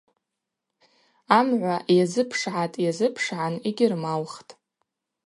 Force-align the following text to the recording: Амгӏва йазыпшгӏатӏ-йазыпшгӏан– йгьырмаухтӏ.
Амгӏва 1.37 1.75
йазыпшгӏатӏ-йазыпшгӏан– 1.97 3.53
йгьырмаухтӏ. 3.69 4.51